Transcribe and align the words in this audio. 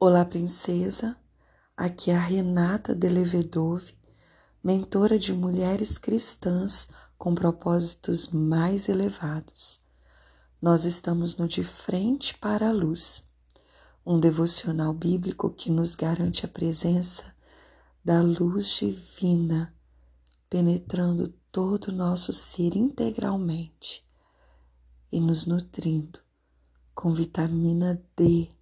Olá, 0.00 0.24
princesa. 0.24 1.16
Aqui 1.76 2.10
é 2.10 2.16
a 2.16 2.20
Renata 2.20 2.94
Delevedove, 2.94 3.94
mentora 4.62 5.16
de 5.16 5.32
mulheres 5.32 5.96
cristãs 5.96 6.88
com 7.16 7.32
propósitos 7.32 8.28
mais 8.28 8.88
elevados. 8.88 9.80
Nós 10.60 10.84
estamos 10.84 11.36
no 11.36 11.46
De 11.46 11.62
Frente 11.62 12.36
para 12.36 12.68
a 12.68 12.72
Luz, 12.72 13.24
um 14.04 14.18
devocional 14.18 14.92
bíblico 14.92 15.48
que 15.48 15.70
nos 15.70 15.94
garante 15.94 16.44
a 16.44 16.48
presença 16.48 17.32
da 18.04 18.20
luz 18.20 18.76
divina 18.76 19.74
penetrando 20.50 21.28
todo 21.52 21.88
o 21.88 21.92
nosso 21.92 22.32
ser 22.32 22.76
integralmente 22.76 24.04
e 25.10 25.20
nos 25.20 25.46
nutrindo 25.46 26.18
com 26.92 27.14
vitamina 27.14 28.02
D 28.16 28.53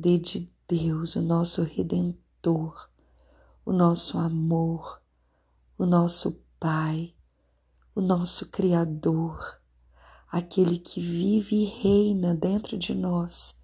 dê 0.00 0.18
de 0.18 0.50
Deus, 0.66 1.14
o 1.14 1.20
nosso 1.20 1.62
redentor, 1.62 2.88
o 3.66 3.72
nosso 3.72 4.16
amor, 4.16 5.02
o 5.76 5.84
nosso 5.84 6.42
Pai, 6.58 7.14
o 7.94 8.00
nosso 8.00 8.46
Criador, 8.46 9.60
aquele 10.30 10.78
que 10.78 11.00
vive 11.00 11.56
e 11.56 11.64
reina 11.64 12.34
dentro 12.34 12.78
de 12.78 12.94
nós 12.94 13.54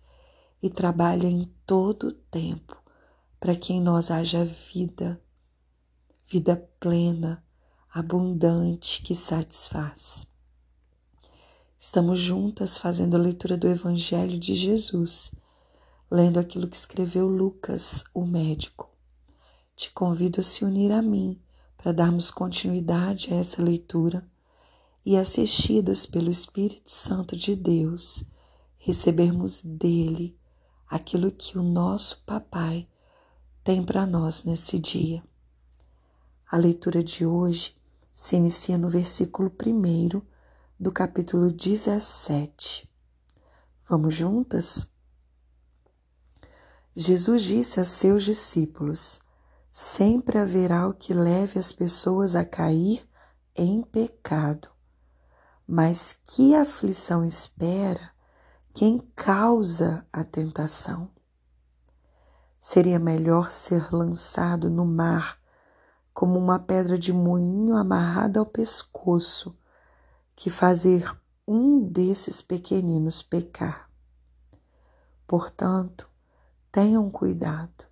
e 0.62 0.68
trabalha 0.68 1.26
em 1.26 1.44
todo 1.64 2.08
o 2.08 2.12
tempo 2.12 2.76
para 3.40 3.56
que 3.56 3.72
em 3.72 3.80
nós 3.80 4.10
haja 4.10 4.44
vida, 4.44 5.18
vida 6.26 6.56
plena, 6.78 7.42
abundante 7.90 9.00
que 9.00 9.14
satisfaz. 9.14 10.26
Estamos 11.78 12.18
juntas 12.18 12.76
fazendo 12.76 13.14
a 13.14 13.18
leitura 13.18 13.56
do 13.56 13.68
Evangelho 13.68 14.38
de 14.38 14.54
Jesus 14.54 15.32
lendo 16.10 16.38
aquilo 16.38 16.68
que 16.68 16.76
escreveu 16.76 17.28
Lucas, 17.28 18.04
o 18.14 18.24
médico. 18.24 18.90
Te 19.74 19.90
convido 19.90 20.40
a 20.40 20.44
se 20.44 20.64
unir 20.64 20.92
a 20.92 21.02
mim 21.02 21.40
para 21.76 21.92
darmos 21.92 22.30
continuidade 22.30 23.32
a 23.32 23.36
essa 23.36 23.62
leitura 23.62 24.26
e, 25.04 25.16
assistidas 25.16 26.06
pelo 26.06 26.30
Espírito 26.30 26.90
Santo 26.90 27.36
de 27.36 27.54
Deus, 27.54 28.24
recebermos 28.78 29.62
dele 29.62 30.36
aquilo 30.88 31.30
que 31.30 31.58
o 31.58 31.62
nosso 31.62 32.22
Papai 32.24 32.88
tem 33.62 33.84
para 33.84 34.06
nós 34.06 34.44
nesse 34.44 34.78
dia. 34.78 35.22
A 36.48 36.56
leitura 36.56 37.02
de 37.02 37.26
hoje 37.26 37.76
se 38.14 38.36
inicia 38.36 38.78
no 38.78 38.88
versículo 38.88 39.50
1 39.50 40.22
do 40.78 40.92
capítulo 40.92 41.52
17. 41.52 42.88
Vamos 43.88 44.14
juntas? 44.14 44.90
Jesus 46.98 47.42
disse 47.42 47.78
a 47.78 47.84
seus 47.84 48.24
discípulos: 48.24 49.20
Sempre 49.70 50.38
haverá 50.38 50.88
o 50.88 50.94
que 50.94 51.12
leve 51.12 51.58
as 51.58 51.70
pessoas 51.70 52.34
a 52.34 52.42
cair 52.42 53.06
em 53.54 53.82
pecado. 53.82 54.70
Mas 55.68 56.14
que 56.14 56.54
aflição 56.54 57.22
espera 57.22 58.12
quem 58.72 58.98
causa 59.14 60.06
a 60.10 60.24
tentação? 60.24 61.10
Seria 62.58 62.98
melhor 62.98 63.50
ser 63.50 63.94
lançado 63.94 64.70
no 64.70 64.86
mar 64.86 65.38
como 66.14 66.38
uma 66.38 66.58
pedra 66.58 66.98
de 66.98 67.12
moinho 67.12 67.76
amarrada 67.76 68.40
ao 68.40 68.46
pescoço 68.46 69.54
que 70.34 70.48
fazer 70.48 71.14
um 71.46 71.78
desses 71.86 72.40
pequeninos 72.40 73.20
pecar. 73.20 73.90
Portanto, 75.26 76.15
Tenham 76.76 77.10
cuidado. 77.10 77.86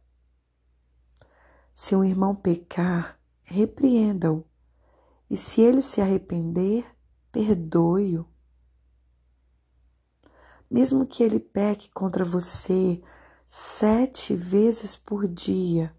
Se 1.73 1.97
um 1.97 2.05
irmão 2.05 2.35
pecar, 2.35 3.19
repreenda-o, 3.43 4.45
e 5.31 5.39
se 5.39 5.63
ele 5.63 5.81
se 5.81 6.03
arrepender, 6.03 6.85
perdoe-o. 7.33 8.29
Mesmo 10.71 11.07
que 11.07 11.23
ele 11.23 11.41
peque 11.41 11.89
contra 11.95 12.27
você 12.27 13.03
sete 13.49 14.37
vezes 14.37 14.95
por 14.95 15.27
dia 15.27 15.97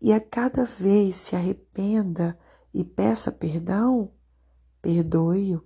e 0.00 0.10
a 0.10 0.18
cada 0.18 0.64
vez 0.64 1.16
se 1.16 1.36
arrependa 1.36 2.38
e 2.72 2.82
peça 2.82 3.30
perdão, 3.30 4.10
perdoe-o. 4.80 5.62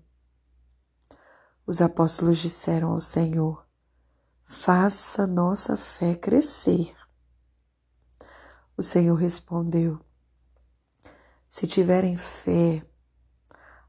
Os 1.64 1.80
apóstolos 1.80 2.38
disseram 2.38 2.90
ao 2.90 3.00
Senhor: 3.00 3.67
faça 4.48 5.26
nossa 5.26 5.76
fé 5.76 6.14
crescer. 6.14 6.96
O 8.78 8.82
Senhor 8.82 9.14
respondeu: 9.14 10.00
Se 11.46 11.66
tiverem 11.66 12.16
fé, 12.16 12.82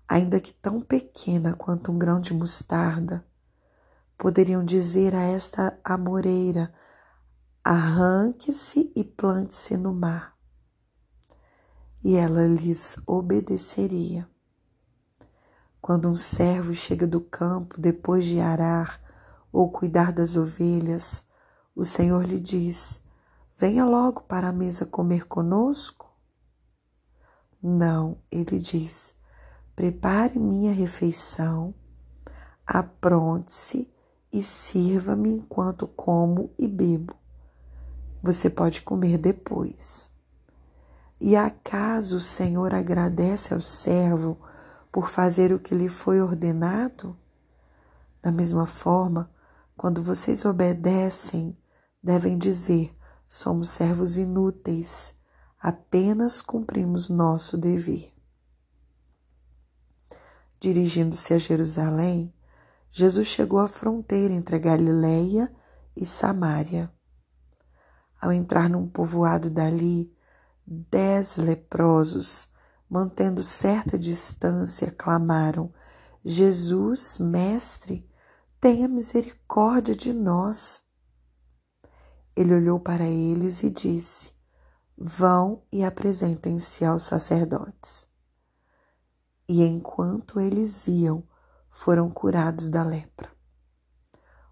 ainda 0.06 0.42
que 0.42 0.52
tão 0.52 0.82
pequena 0.82 1.56
quanto 1.56 1.94
um 1.94 1.98
grão 1.98 2.20
de 2.20 2.34
mostarda, 2.34 3.26
poderiam 4.18 4.64
dizer 4.64 5.16
a 5.16 5.22
esta 5.22 5.80
amoreira: 5.82 6.74
arranque-se 7.64 8.92
e 8.94 9.02
plante-se 9.02 9.78
no 9.78 9.94
mar. 9.94 10.38
E 12.04 12.18
ela 12.18 12.46
lhes 12.48 12.98
obedeceria. 13.08 14.30
Quando 15.80 16.10
um 16.10 16.16
servo 16.16 16.76
chega 16.76 17.08
do 17.08 17.22
campo 17.22 17.80
depois 17.80 18.26
de 18.26 18.42
arar 18.42 19.09
ou 19.52 19.72
cuidar 19.72 20.12
das 20.12 20.36
ovelhas, 20.36 21.26
o 21.76 21.84
Senhor 21.86 22.26
lhe 22.26 22.40
diz: 22.40 23.02
Venha 23.58 23.86
logo 23.86 24.22
para 24.22 24.50
a 24.50 24.54
mesa 24.54 24.86
comer 24.86 25.28
conosco? 25.28 26.10
Não, 27.62 28.18
ele 28.32 28.60
diz: 28.60 29.16
Prepare 29.76 30.40
minha 30.40 30.74
refeição, 30.74 31.74
apronte-se 32.66 33.92
e 34.32 34.42
sirva-me 34.42 35.32
enquanto 35.34 35.88
como 35.88 36.52
e 36.58 36.68
bebo. 36.68 37.16
Você 38.22 38.50
pode 38.50 38.82
comer 38.82 39.18
depois. 39.18 40.12
E 41.20 41.36
acaso 41.36 42.18
o 42.18 42.22
Senhor 42.22 42.74
agradece 42.74 43.54
ao 43.54 43.60
servo 43.60 44.38
por 44.92 45.10
fazer 45.10 45.52
o 45.52 45.60
que 45.60 45.76
lhe 45.76 45.90
foi 45.90 46.22
ordenado? 46.22 47.18
Da 48.22 48.32
mesma 48.32 48.66
forma, 48.66 49.30
quando 49.80 50.04
vocês 50.04 50.44
obedecem, 50.44 51.58
devem 52.04 52.38
dizer: 52.38 52.94
somos 53.30 53.70
servos 53.70 54.18
inúteis, 54.18 55.16
apenas 55.58 56.42
cumprimos 56.42 57.08
nosso 57.08 57.58
dever. 57.58 58.14
Dirigindo-se 60.60 61.34
a 61.34 61.38
Jerusalém, 61.38 62.34
Jesus 62.92 63.30
chegou 63.30 63.60
à 63.60 63.70
fronteira 63.70 64.34
entre 64.34 64.58
a 64.58 64.60
Galileia 64.60 65.50
e 65.96 66.06
Samaria. 66.06 66.92
Ao 68.22 68.34
entrar 68.34 68.70
num 68.70 68.86
povoado 68.86 69.50
dali, 69.50 70.14
dez 70.68 71.38
leprosos, 71.38 72.50
mantendo 72.90 73.42
certa 73.42 73.98
distância, 73.98 74.92
clamaram: 74.92 75.72
Jesus, 76.22 77.18
Mestre, 77.18 78.09
tenha 78.60 78.88
misericórdia 78.88 79.96
de 79.96 80.14
nós. 80.14 80.82
Ele 82.36 82.54
olhou 82.54 82.80
para 82.80 83.06
eles 83.06 83.64
e 83.64 83.70
disse: 83.70 84.34
Vão 84.98 85.64
e 85.72 85.84
apresentem-se 85.84 86.84
aos 86.84 87.06
sacerdotes. 87.06 88.08
E 89.48 89.64
enquanto 89.64 90.40
eles 90.40 90.88
iam, 90.88 91.24
foram 91.70 92.10
curados 92.10 92.68
da 92.68 92.84
lepra. 92.84 93.32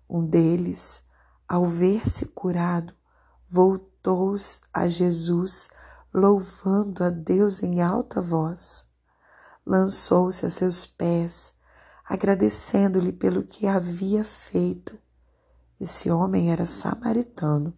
Um 0.09 0.25
deles, 0.25 1.03
ao 1.47 1.65
ver-se 1.65 2.25
curado, 2.27 2.95
voltou 3.49 4.35
a 4.73 4.87
Jesus, 4.87 5.67
louvando 6.13 7.03
a 7.03 7.09
Deus 7.09 7.61
em 7.61 7.81
alta 7.81 8.21
voz. 8.21 8.85
Lançou-se 9.65 10.45
a 10.45 10.49
seus 10.49 10.85
pés 10.85 11.53
agradecendo-lhe 12.07 13.11
pelo 13.11 13.43
que 13.43 13.67
havia 13.67 14.23
feito. 14.23 14.97
Esse 15.79 16.09
homem 16.09 16.51
era 16.51 16.65
samaritano. 16.65 17.75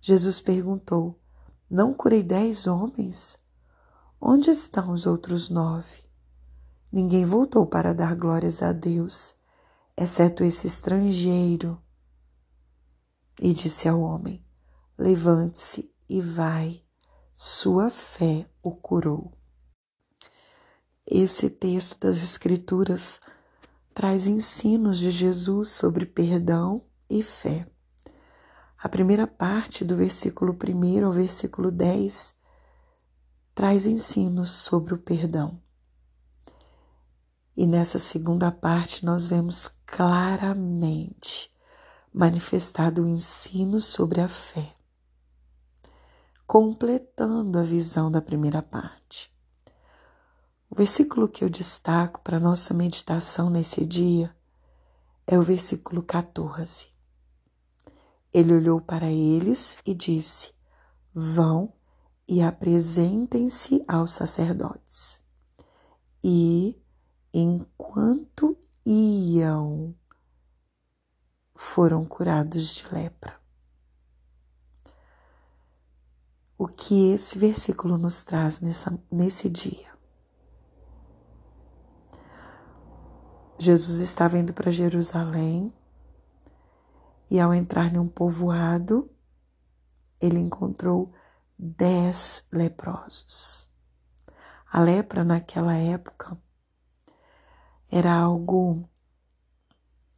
Jesus 0.00 0.40
perguntou: 0.40 1.18
Não 1.70 1.94
curei 1.94 2.22
dez 2.22 2.66
homens? 2.66 3.38
Onde 4.20 4.50
estão 4.50 4.92
os 4.92 5.06
outros 5.06 5.48
nove? 5.48 6.02
Ninguém 6.90 7.24
voltou 7.24 7.64
para 7.64 7.94
dar 7.94 8.14
glórias 8.14 8.60
a 8.62 8.72
Deus, 8.72 9.34
exceto 9.96 10.44
esse 10.44 10.66
estrangeiro. 10.66 11.80
E 13.40 13.52
disse 13.54 13.88
ao 13.88 14.00
homem: 14.00 14.44
Levante-se 14.98 15.94
e 16.08 16.20
vai, 16.20 16.84
sua 17.34 17.88
fé 17.88 18.46
o 18.62 18.72
curou. 18.72 19.32
Esse 21.14 21.50
texto 21.50 22.00
das 22.00 22.22
Escrituras 22.22 23.20
traz 23.92 24.26
ensinos 24.26 24.98
de 24.98 25.10
Jesus 25.10 25.68
sobre 25.68 26.06
perdão 26.06 26.82
e 27.06 27.22
fé. 27.22 27.68
A 28.78 28.88
primeira 28.88 29.26
parte 29.26 29.84
do 29.84 29.94
versículo 29.94 30.56
1 30.56 31.04
ao 31.04 31.12
versículo 31.12 31.70
10 31.70 32.34
traz 33.54 33.84
ensinos 33.84 34.48
sobre 34.48 34.94
o 34.94 34.98
perdão. 34.98 35.60
E 37.54 37.66
nessa 37.66 37.98
segunda 37.98 38.50
parte 38.50 39.04
nós 39.04 39.26
vemos 39.26 39.68
claramente 39.84 41.50
manifestado 42.10 43.02
o 43.02 43.06
ensino 43.06 43.80
sobre 43.80 44.22
a 44.22 44.30
fé, 44.30 44.72
completando 46.46 47.58
a 47.58 47.62
visão 47.62 48.10
da 48.10 48.22
primeira 48.22 48.62
parte. 48.62 49.31
O 50.72 50.74
versículo 50.74 51.28
que 51.28 51.44
eu 51.44 51.50
destaco 51.50 52.22
para 52.22 52.40
nossa 52.40 52.72
meditação 52.72 53.50
nesse 53.50 53.84
dia 53.84 54.34
é 55.26 55.38
o 55.38 55.42
versículo 55.42 56.02
14. 56.02 56.88
Ele 58.32 58.54
olhou 58.54 58.80
para 58.80 59.10
eles 59.10 59.76
e 59.84 59.92
disse: 59.92 60.54
Vão 61.12 61.74
e 62.26 62.40
apresentem-se 62.40 63.84
aos 63.86 64.12
sacerdotes. 64.12 65.20
E, 66.24 66.80
enquanto 67.34 68.56
iam, 68.86 69.94
foram 71.54 72.02
curados 72.06 72.76
de 72.76 72.88
lepra. 72.90 73.38
O 76.56 76.66
que 76.66 77.12
esse 77.12 77.38
versículo 77.38 77.98
nos 77.98 78.22
traz 78.22 78.58
nessa, 78.58 78.98
nesse 79.10 79.50
dia? 79.50 79.91
Jesus 83.62 84.00
estava 84.00 84.36
indo 84.36 84.52
para 84.52 84.72
Jerusalém 84.72 85.72
e, 87.30 87.38
ao 87.38 87.54
entrar 87.54 87.94
em 87.94 87.98
um 87.98 88.08
povoado, 88.08 89.08
ele 90.20 90.40
encontrou 90.40 91.12
dez 91.56 92.44
leprosos. 92.50 93.70
A 94.68 94.80
lepra 94.80 95.22
naquela 95.22 95.74
época 95.74 96.36
era 97.88 98.12
algo 98.12 98.88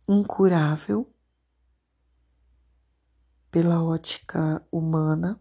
incurável 0.08 1.12
pela 3.50 3.82
ótica 3.82 4.67
humana 4.73 5.38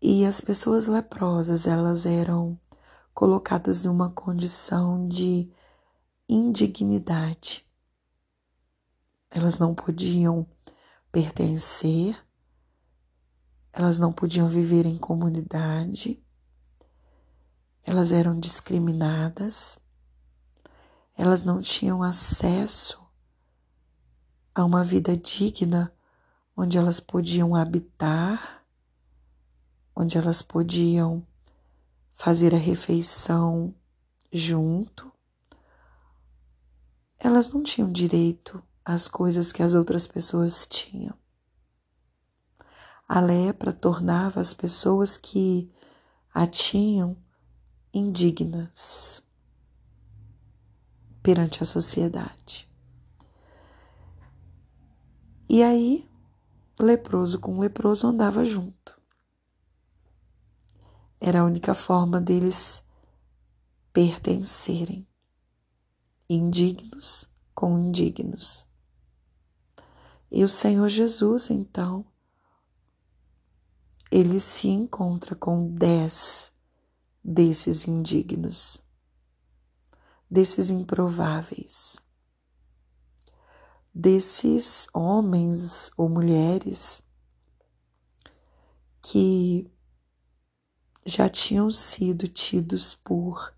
e 0.00 0.24
as 0.24 0.40
pessoas 0.40 0.86
leprosas 0.86 1.66
elas 1.66 2.06
eram 2.06 2.56
colocadas 3.12 3.84
em 3.84 3.88
uma 3.88 4.10
condição 4.10 5.08
de 5.08 5.50
indignidade. 6.28 7.66
Elas 9.30 9.58
não 9.58 9.74
podiam 9.74 10.46
pertencer 11.12 12.16
elas 13.76 13.98
não 13.98 14.10
podiam 14.10 14.48
viver 14.48 14.86
em 14.86 14.96
comunidade, 14.96 16.18
elas 17.84 18.10
eram 18.10 18.40
discriminadas, 18.40 19.78
elas 21.14 21.44
não 21.44 21.60
tinham 21.60 22.02
acesso 22.02 23.06
a 24.54 24.64
uma 24.64 24.82
vida 24.82 25.14
digna 25.14 25.94
onde 26.56 26.78
elas 26.78 27.00
podiam 27.00 27.54
habitar, 27.54 28.64
onde 29.94 30.16
elas 30.16 30.40
podiam 30.40 31.22
fazer 32.14 32.54
a 32.54 32.58
refeição 32.58 33.74
junto. 34.32 35.12
Elas 37.26 37.50
não 37.50 37.60
tinham 37.60 37.90
direito 37.90 38.62
às 38.84 39.08
coisas 39.08 39.50
que 39.50 39.60
as 39.60 39.74
outras 39.74 40.06
pessoas 40.06 40.64
tinham. 40.64 41.12
A 43.08 43.18
lepra 43.18 43.72
tornava 43.72 44.40
as 44.40 44.54
pessoas 44.54 45.18
que 45.18 45.68
a 46.32 46.46
tinham 46.46 47.16
indignas 47.92 49.26
perante 51.20 51.64
a 51.64 51.66
sociedade. 51.66 52.70
E 55.48 55.64
aí, 55.64 56.08
leproso 56.78 57.40
com 57.40 57.58
leproso 57.58 58.06
andava 58.06 58.44
junto. 58.44 58.96
Era 61.20 61.40
a 61.40 61.44
única 61.44 61.74
forma 61.74 62.20
deles 62.20 62.84
pertencerem, 63.92 65.04
indignos 66.28 67.26
com 67.54 67.78
indignos. 67.78 68.66
E 70.30 70.42
o 70.42 70.48
Senhor 70.48 70.88
Jesus, 70.88 71.50
então, 71.50 72.04
ele 74.10 74.40
se 74.40 74.68
encontra 74.68 75.34
com 75.34 75.72
dez 75.72 76.52
desses 77.24 77.86
indignos, 77.86 78.82
desses 80.30 80.70
improváveis, 80.70 82.00
desses 83.94 84.88
homens 84.92 85.90
ou 85.96 86.08
mulheres 86.08 87.02
que 89.00 89.70
já 91.04 91.28
tinham 91.28 91.70
sido 91.70 92.26
tidos 92.26 92.94
por 92.96 93.54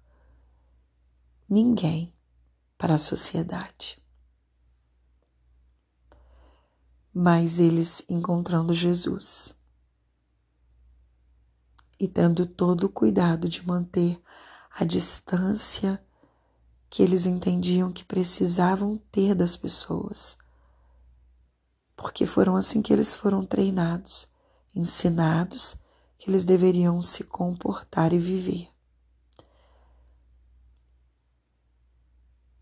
ninguém 1.49 2.13
para 2.79 2.95
a 2.95 2.99
sociedade. 2.99 4.01
Mas 7.13 7.59
eles 7.59 8.05
encontrando 8.09 8.73
Jesus 8.73 9.59
e 11.99 12.07
tendo 12.07 12.47
todo 12.47 12.85
o 12.85 12.89
cuidado 12.89 13.49
de 13.49 13.67
manter 13.67 14.23
a 14.71 14.85
distância 14.85 16.01
que 16.89 17.03
eles 17.03 17.27
entendiam 17.27 17.93
que 17.93 18.05
precisavam 18.05 18.97
ter 19.11 19.35
das 19.35 19.57
pessoas. 19.57 20.39
Porque 21.97 22.25
foram 22.25 22.55
assim 22.55 22.81
que 22.81 22.93
eles 22.93 23.15
foram 23.15 23.45
treinados, 23.45 24.29
ensinados 24.73 25.77
que 26.17 26.31
eles 26.31 26.45
deveriam 26.45 27.03
se 27.03 27.25
comportar 27.25 28.13
e 28.13 28.19
viver. 28.19 28.78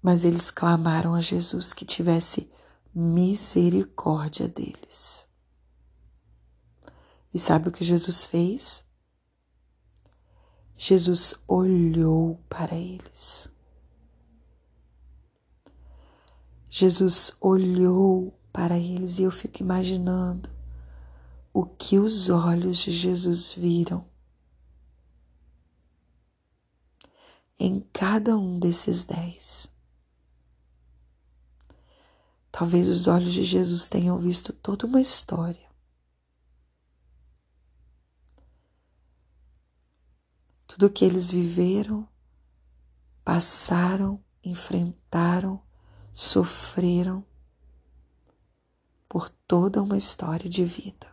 Mas 0.07 0.25
eles 0.25 0.53
clamaram 0.53 1.17
a 1.17 1.21
Jesus 1.21 1.73
que 1.73 1.85
tivesse 1.85 2.49
misericórdia 2.95 4.47
deles. 4.47 5.27
E 7.35 7.41
sabe 7.41 7.69
o 7.69 7.73
que 7.73 7.83
Jesus 7.83 8.25
fez? 8.25 8.89
Jesus 10.77 11.35
olhou 11.49 12.41
para 12.49 12.77
eles. 12.77 13.51
Jesus 16.71 17.37
olhou 17.41 18.33
para 18.53 18.79
eles 18.79 19.19
e 19.19 19.25
eu 19.25 19.33
fico 19.33 19.61
imaginando 19.61 20.49
o 21.53 21.67
que 21.67 21.99
os 21.99 22.31
olhos 22.31 22.79
de 22.79 22.93
Jesus 22.93 23.53
viram 23.53 24.07
em 27.59 27.81
cada 27.93 28.37
um 28.37 28.61
desses 28.61 29.03
dez. 29.03 29.75
Talvez 32.57 32.89
os 32.89 33.07
olhos 33.07 33.35
de 33.35 33.45
Jesus 33.45 33.89
tenham 33.89 34.19
visto 34.19 34.53
toda 34.53 34.87
uma 34.87 35.01
história 35.01 35.67
tudo 40.77 40.91
que 40.91 41.07
eles 41.07 41.31
viveram, 41.31 42.07
passaram, 43.25 44.23
enfrentaram, 44.45 45.63
sofreram 46.13 47.25
por 49.09 49.31
toda 49.31 49.83
uma 49.83 49.97
história 49.97 50.51
de 50.51 50.67
vida. 50.67 51.07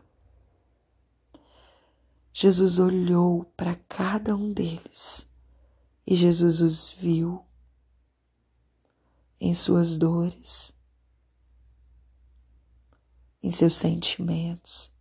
Jesus 2.33 2.77
olhou 2.77 3.45
para 3.55 3.75
cada 3.87 4.35
um 4.35 4.51
deles 4.51 5.29
e 6.05 6.13
Jesus 6.13 6.59
os 6.59 6.89
viu 6.89 7.45
em 9.39 9.53
suas 9.53 9.97
dores, 9.97 10.73
em 13.43 13.51
seus 13.51 13.75
sentimentos, 13.75 14.91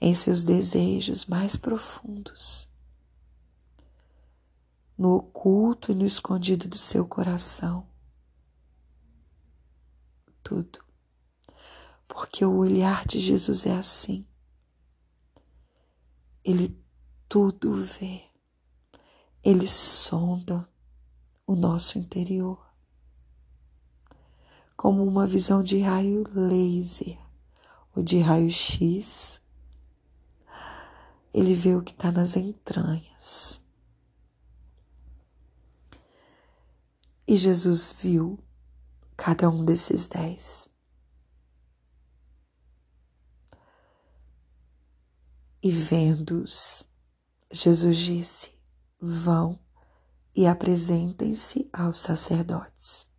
em 0.00 0.14
seus 0.14 0.42
desejos 0.42 1.24
mais 1.24 1.56
profundos 1.56 2.68
no 4.96 5.16
oculto 5.16 5.92
e 5.92 5.94
no 5.94 6.06
escondido 6.06 6.68
do 6.68 6.78
seu 6.78 7.06
coração. 7.06 7.86
Tudo. 10.42 10.84
Porque 12.08 12.44
o 12.44 12.56
olhar 12.56 13.04
de 13.04 13.20
Jesus 13.20 13.66
é 13.66 13.76
assim. 13.76 14.26
Ele 16.42 16.80
tudo 17.28 17.74
vê. 17.82 18.24
Ele 19.42 19.68
sonda 19.68 20.68
o 21.46 21.54
nosso 21.54 21.98
interior. 21.98 22.65
Como 24.76 25.02
uma 25.04 25.26
visão 25.26 25.62
de 25.62 25.80
raio 25.80 26.24
laser, 26.34 27.18
o 27.94 28.02
de 28.02 28.18
raio-x, 28.18 29.40
ele 31.32 31.54
vê 31.54 31.74
o 31.74 31.82
que 31.82 31.92
está 31.92 32.12
nas 32.12 32.36
entranhas. 32.36 33.60
E 37.26 37.36
Jesus 37.36 37.92
viu 37.92 38.38
cada 39.16 39.48
um 39.48 39.64
desses 39.64 40.06
dez. 40.06 40.68
E 45.62 45.70
vendo-os, 45.70 46.88
Jesus 47.50 47.98
disse: 47.98 48.52
Vão 49.00 49.58
e 50.34 50.46
apresentem-se 50.46 51.68
aos 51.72 51.98
sacerdotes. 51.98 53.10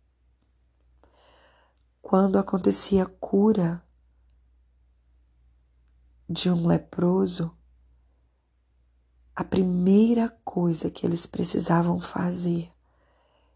Quando 2.08 2.38
acontecia 2.38 3.02
a 3.02 3.06
cura 3.06 3.86
de 6.26 6.50
um 6.50 6.66
leproso, 6.66 7.54
a 9.36 9.44
primeira 9.44 10.30
coisa 10.42 10.90
que 10.90 11.04
eles 11.04 11.26
precisavam 11.26 12.00
fazer 12.00 12.72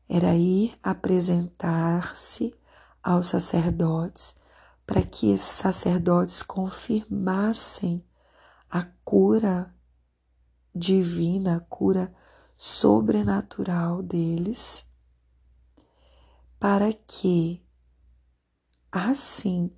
era 0.07 0.35
ir 0.35 0.79
apresentar-se 0.83 2.55
aos 3.03 3.29
sacerdotes 3.29 4.35
para 4.85 5.03
que 5.03 5.33
esses 5.33 5.55
sacerdotes 5.55 6.43
confirmassem 6.43 8.05
a 8.69 8.85
cura 9.03 9.75
divina, 10.75 11.57
a 11.57 11.61
cura 11.61 12.15
sobrenatural 12.55 14.03
deles, 14.03 14.85
para 16.61 16.93
que 16.93 17.63
assim 18.93 19.71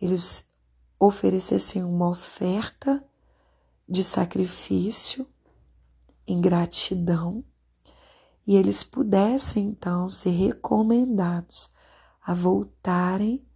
eles 0.00 0.46
oferecessem 0.98 1.84
uma 1.84 2.08
oferta 2.08 3.04
de 3.86 4.02
sacrifício 4.02 5.28
em 6.26 6.40
gratidão 6.40 7.44
e 8.46 8.56
eles 8.56 8.82
pudessem 8.82 9.66
então 9.66 10.08
ser 10.08 10.30
recomendados 10.30 11.70
a 12.22 12.32
voltarem 12.32 13.46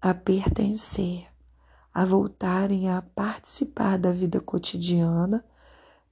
a 0.00 0.14
pertencer, 0.14 1.26
a 1.92 2.04
voltarem 2.04 2.90
a 2.90 3.02
participar 3.02 3.98
da 3.98 4.12
vida 4.12 4.40
cotidiana, 4.40 5.44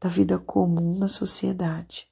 da 0.00 0.08
vida 0.08 0.38
comum 0.38 0.98
na 0.98 1.08
sociedade. 1.08 2.10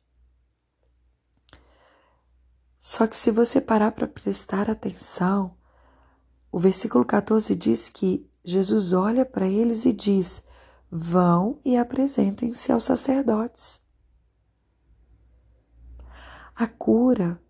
Só 2.79 3.07
que 3.07 3.17
se 3.17 3.31
você 3.31 3.61
parar 3.61 3.93
para 3.93 4.09
prestar 4.09 4.71
atenção, 4.71 5.57
o 6.53 6.59
versículo 6.59 7.03
14 7.03 7.57
diz 7.57 7.89
que 7.89 8.31
Jesus 8.45 8.93
olha 8.93 9.25
para 9.25 9.49
eles 9.49 9.87
e 9.87 9.93
diz: 9.93 10.43
Vão 10.91 11.59
e 11.65 11.79
apresentem-se 11.79 12.71
aos 12.71 12.85
sacerdotes. 12.85 13.81
A 16.55 16.67
cura, 16.67 17.43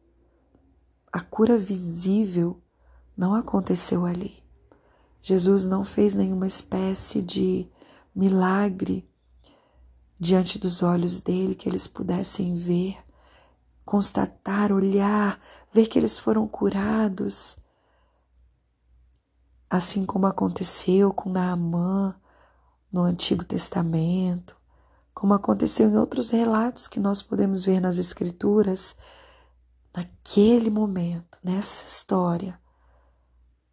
a 1.12 1.20
cura 1.20 1.58
visível, 1.58 2.62
não 3.16 3.34
aconteceu 3.34 4.06
ali. 4.06 4.40
Jesus 5.20 5.66
não 5.66 5.82
fez 5.82 6.14
nenhuma 6.14 6.46
espécie 6.46 7.20
de 7.20 7.68
milagre 8.14 9.08
diante 10.18 10.58
dos 10.58 10.82
olhos 10.82 11.20
dele 11.20 11.56
que 11.56 11.68
eles 11.68 11.88
pudessem 11.88 12.54
ver, 12.54 12.96
constatar, 13.84 14.70
olhar, 14.70 15.40
ver 15.72 15.88
que 15.88 15.98
eles 15.98 16.16
foram 16.16 16.46
curados. 16.46 17.56
Assim 19.72 20.04
como 20.04 20.26
aconteceu 20.26 21.14
com 21.14 21.30
Naamã 21.30 22.14
no 22.92 23.00
Antigo 23.04 23.42
Testamento, 23.42 24.54
como 25.14 25.32
aconteceu 25.32 25.88
em 25.88 25.96
outros 25.96 26.30
relatos 26.30 26.86
que 26.86 27.00
nós 27.00 27.22
podemos 27.22 27.64
ver 27.64 27.80
nas 27.80 27.96
Escrituras, 27.96 28.94
naquele 29.96 30.68
momento, 30.68 31.38
nessa 31.42 31.86
história, 31.86 32.60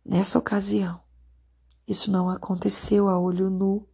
nessa 0.06 0.39
ocasião, 0.39 1.01
isso 1.86 2.10
não 2.10 2.29
aconteceu 2.29 3.10
a 3.10 3.20
olho 3.20 3.50
nu, 3.50 3.86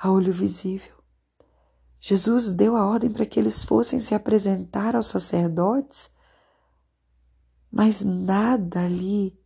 a 0.00 0.12
olho 0.12 0.32
visível. 0.32 0.94
Jesus 1.98 2.52
deu 2.52 2.76
a 2.76 2.86
ordem 2.86 3.10
para 3.10 3.26
que 3.26 3.40
eles 3.40 3.64
fossem 3.64 3.98
se 3.98 4.14
apresentar 4.14 4.94
aos 4.94 5.06
sacerdotes, 5.06 6.08
mas 7.68 8.04
nada 8.04 8.84
ali, 8.84 9.36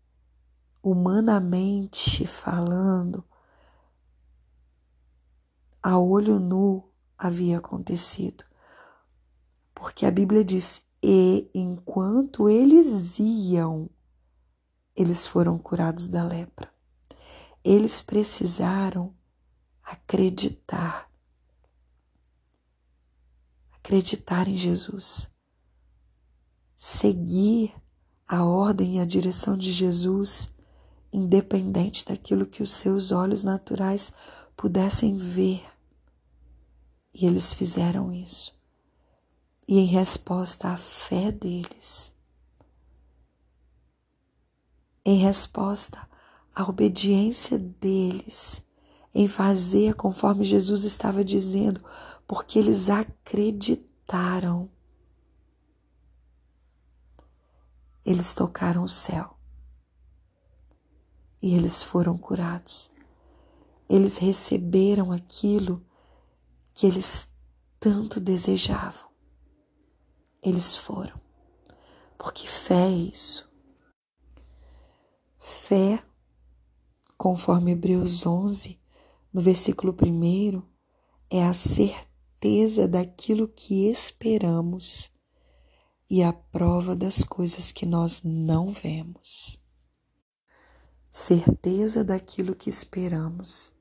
humanamente 0.83 2.27
falando, 2.27 3.25
a 5.83 5.99
olho 5.99 6.39
nu, 6.39 6.91
havia 7.17 7.59
acontecido. 7.59 8.45
Porque 9.75 10.05
a 10.05 10.11
Bíblia 10.11 10.45
diz: 10.45 10.83
e 11.03 11.51
enquanto 11.55 12.49
eles 12.49 13.19
iam, 13.19 13.89
eles 14.95 15.27
foram 15.27 15.59
curados 15.59 16.07
da 16.07 16.23
lepra. 16.23 16.73
Eles 17.65 18.03
precisaram 18.03 19.15
acreditar. 19.83 21.11
Acreditar 23.73 24.47
em 24.47 24.57
Jesus. 24.57 25.31
Seguir 26.77 27.75
a 28.27 28.45
ordem 28.45 28.97
e 28.97 29.01
a 29.01 29.05
direção 29.05 29.57
de 29.57 29.73
Jesus, 29.73 30.55
independente 31.13 32.05
daquilo 32.05 32.47
que 32.47 32.63
os 32.63 32.73
seus 32.73 33.11
olhos 33.11 33.43
naturais 33.43 34.13
pudessem 34.57 35.17
ver. 35.17 35.65
E 37.13 37.27
eles 37.27 37.53
fizeram 37.53 38.13
isso. 38.13 38.59
E 39.67 39.79
em 39.79 39.87
resposta 39.87 40.69
à 40.69 40.77
fé 40.77 41.31
deles, 41.31 42.15
em 45.05 45.19
resposta 45.19 46.09
à 46.55 46.69
obediência 46.69 47.59
deles, 47.59 48.65
em 49.15 49.27
fazer 49.27 49.95
conforme 49.95 50.45
Jesus 50.45 50.85
estava 50.85 51.25
dizendo, 51.25 51.81
porque 52.27 52.59
eles 52.59 52.89
acreditaram. 52.89 54.71
Eles 58.05 58.35
tocaram 58.35 58.83
o 58.83 58.89
céu 58.89 59.40
e 61.43 61.55
eles 61.55 61.83
foram 61.83 62.17
curados. 62.17 62.91
Eles 63.89 64.19
receberam 64.19 65.11
aquilo 65.11 65.85
que 66.75 66.87
eles 66.87 67.31
tanto 67.79 68.21
desejavam. 68.21 69.11
Eles 70.43 70.75
foram. 70.75 71.21
Porque 72.17 72.47
fé 72.47 72.87
é 72.87 72.91
isso. 72.91 73.51
Fé, 75.39 76.03
conforme 77.17 77.73
Hebreus 77.73 78.27
11, 78.27 78.79
no 79.33 79.41
versículo 79.41 79.95
1, 79.95 80.63
é 81.31 81.45
a 81.45 81.55
certeza 81.55 82.87
daquilo 82.87 83.49
que 83.49 83.89
esperamos 83.89 85.11
e 86.09 86.23
a 86.23 86.33
prova 86.33 86.97
das 86.97 87.23
coisas 87.23 87.71
que 87.71 87.87
nós 87.87 88.23
não 88.25 88.73
vemos. 88.73 89.60
Certeza 91.11 92.05
daquilo 92.05 92.55
que 92.55 92.71
esperamos 92.71 93.77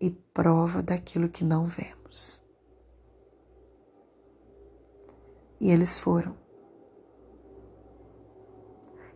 e 0.00 0.10
prova 0.10 0.82
daquilo 0.82 1.28
que 1.28 1.44
não 1.44 1.66
vemos. 1.66 2.42
E 5.60 5.70
eles 5.70 5.98
foram. 5.98 6.34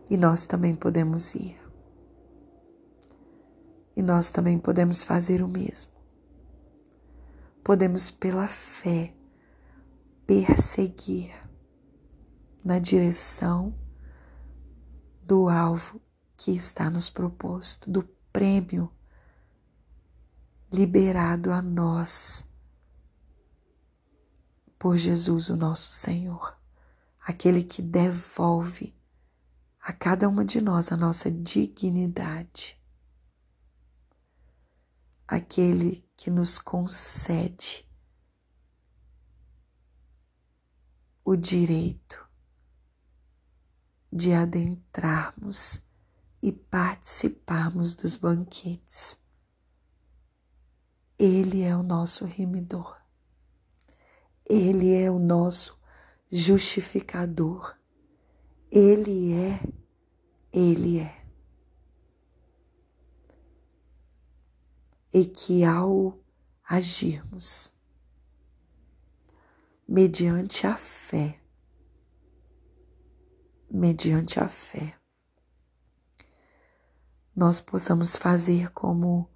E 0.07 0.15
nós 0.15 0.45
também 0.45 0.75
podemos 0.75 1.33
ir. 1.33 1.59
E 3.95 4.03
nós 4.03 4.29
também 4.29 4.59
podemos 4.59 5.01
fazer 5.01 5.41
o 5.41 5.47
mesmo. 5.47 5.91
Podemos, 7.63 8.11
pela 8.11 8.47
fé, 8.47 9.11
perseguir 10.27 11.33
na 12.63 12.77
direção 12.77 13.73
do 15.23 15.49
alvo 15.49 15.99
que 16.37 16.51
está 16.51 16.89
nos 16.89 17.09
proposto, 17.09 17.89
do 17.89 18.03
prêmio 18.31 18.91
liberado 20.71 21.51
a 21.51 21.61
nós 21.61 22.49
por 24.79 24.97
Jesus, 24.97 25.49
o 25.49 25.55
nosso 25.55 25.91
Senhor, 25.91 26.57
aquele 27.21 27.63
que 27.63 27.81
devolve 27.81 28.95
a 29.79 29.93
cada 29.93 30.27
uma 30.27 30.43
de 30.43 30.59
nós 30.59 30.91
a 30.91 30.97
nossa 30.97 31.29
dignidade, 31.29 32.81
aquele 35.27 36.09
que 36.17 36.31
nos 36.31 36.57
concede 36.57 37.85
o 41.23 41.35
direito 41.35 42.27
de 44.11 44.33
adentrarmos 44.33 45.82
e 46.43 46.51
participarmos 46.51 47.95
dos 47.95 48.17
banquetes. 48.17 49.17
Ele 51.17 51.61
é 51.61 51.73
o 51.73 51.81
nosso 51.81 52.25
remidor. 52.25 53.01
Ele 54.45 54.93
é 54.93 55.09
o 55.09 55.19
nosso 55.19 55.79
justificador. 56.29 57.77
Ele 58.69 59.31
é, 59.31 59.61
Ele 60.51 60.99
é. 60.99 61.25
E 65.13 65.23
que 65.23 65.63
ao 65.63 66.19
agirmos 66.61 67.73
mediante 69.87 70.67
a 70.67 70.75
fé, 70.75 71.39
mediante 73.71 74.41
a 74.41 74.49
fé, 74.49 74.97
nós 77.35 77.59
possamos 77.59 78.15
fazer 78.15 78.71
como 78.71 79.29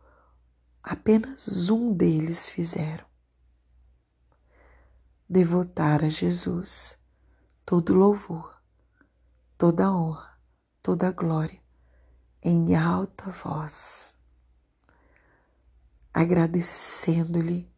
apenas 0.84 1.70
um 1.70 1.94
deles 1.94 2.48
fizeram. 2.48 3.06
Devotar 5.30 6.04
a 6.06 6.10
Jesus 6.10 6.98
todo 7.66 7.94
louvor, 7.94 8.62
toda 9.58 9.92
honra, 9.92 10.39
toda 10.82 11.12
glória, 11.12 11.62
em 12.42 12.75
alta 12.75 13.30
voz, 13.32 14.16
agradecendo-lhe 16.13 17.70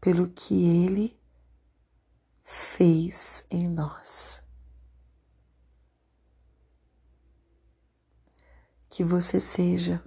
pelo 0.00 0.28
que 0.28 0.84
ele 0.84 1.18
fez 2.42 3.46
em 3.50 3.66
nós. 3.66 4.42
Que 8.90 9.02
você 9.02 9.40
seja 9.40 10.02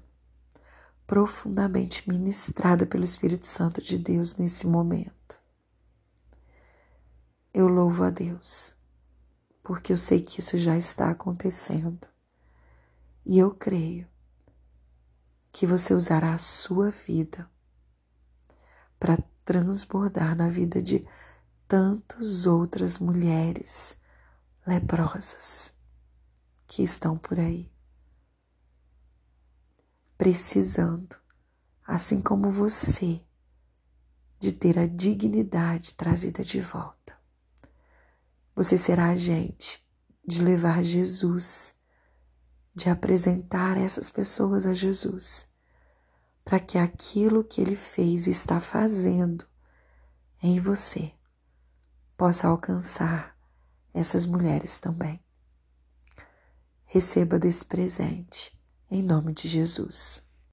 profundamente 1.07 2.07
ministrada 2.09 2.85
pelo 2.85 3.03
Espírito 3.03 3.45
Santo 3.45 3.81
de 3.81 3.97
Deus 3.97 4.35
nesse 4.35 4.67
momento. 4.67 5.41
Eu 7.53 7.67
louvo 7.67 8.03
a 8.03 8.09
Deus, 8.09 8.75
porque 9.63 9.93
eu 9.93 9.97
sei 9.97 10.21
que 10.21 10.39
isso 10.39 10.57
já 10.57 10.77
está 10.77 11.09
acontecendo. 11.09 12.07
E 13.25 13.39
eu 13.39 13.55
creio 13.55 14.07
que 15.51 15.65
você 15.65 15.93
usará 15.93 16.33
a 16.33 16.39
sua 16.39 16.89
vida 16.89 17.49
para 18.99 19.17
transbordar 19.45 20.35
na 20.35 20.49
vida 20.49 20.81
de 20.81 21.07
tantas 21.67 22.45
outras 22.45 22.99
mulheres 22.99 23.95
leprosas 24.65 25.73
que 26.67 26.83
estão 26.83 27.17
por 27.17 27.39
aí 27.39 27.72
precisando, 30.23 31.17
assim 31.85 32.21
como 32.21 32.49
você, 32.49 33.21
de 34.39 34.53
ter 34.53 34.79
a 34.79 34.87
dignidade 34.87 35.95
trazida 35.95 36.45
de 36.45 36.61
volta. 36.61 37.13
Você 38.55 38.77
será 38.77 39.09
agente 39.09 39.85
de 40.25 40.41
levar 40.41 40.81
Jesus, 40.81 41.75
de 42.73 42.89
apresentar 42.89 43.77
essas 43.77 44.09
pessoas 44.09 44.65
a 44.65 44.73
Jesus, 44.73 45.45
para 46.41 46.57
que 46.57 46.77
aquilo 46.77 47.43
que 47.43 47.59
ele 47.59 47.75
fez 47.75 48.25
e 48.25 48.29
está 48.29 48.61
fazendo 48.61 49.45
em 50.41 50.57
você 50.57 51.11
possa 52.15 52.47
alcançar 52.47 53.37
essas 53.93 54.25
mulheres 54.25 54.77
também. 54.77 55.21
Receba 56.85 57.37
desse 57.37 57.65
presente 57.65 58.57
em 58.93 59.01
nome 59.01 59.33
de 59.33 59.47
Jesus. 59.47 60.21